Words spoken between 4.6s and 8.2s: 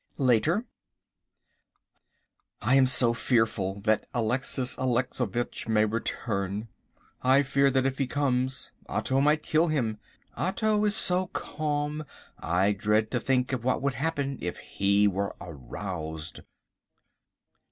Alexovitch may return. I fear that if he